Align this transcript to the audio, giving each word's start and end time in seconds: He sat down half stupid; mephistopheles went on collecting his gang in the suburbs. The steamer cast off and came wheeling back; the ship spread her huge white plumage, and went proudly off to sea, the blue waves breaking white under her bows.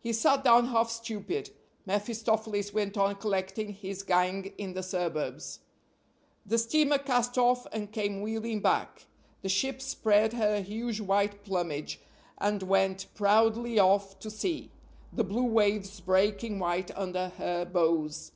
He 0.00 0.12
sat 0.12 0.44
down 0.44 0.68
half 0.68 0.88
stupid; 0.88 1.50
mephistopheles 1.86 2.72
went 2.72 2.96
on 2.96 3.16
collecting 3.16 3.72
his 3.74 4.04
gang 4.04 4.52
in 4.56 4.74
the 4.74 4.82
suburbs. 4.84 5.58
The 6.46 6.56
steamer 6.56 6.98
cast 6.98 7.36
off 7.36 7.66
and 7.72 7.90
came 7.90 8.22
wheeling 8.22 8.60
back; 8.60 9.06
the 9.42 9.48
ship 9.48 9.82
spread 9.82 10.34
her 10.34 10.60
huge 10.60 11.00
white 11.00 11.42
plumage, 11.42 12.00
and 12.38 12.62
went 12.62 13.06
proudly 13.16 13.76
off 13.76 14.20
to 14.20 14.30
sea, 14.30 14.70
the 15.12 15.24
blue 15.24 15.42
waves 15.48 15.98
breaking 16.00 16.60
white 16.60 16.96
under 16.96 17.30
her 17.30 17.64
bows. 17.64 18.30